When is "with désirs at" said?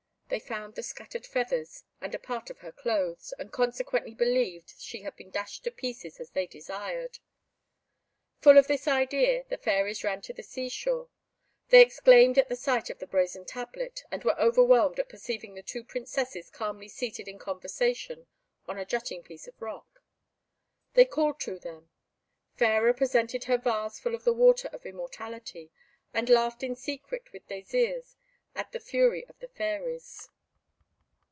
27.33-28.73